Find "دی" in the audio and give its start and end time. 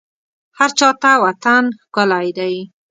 2.37-2.55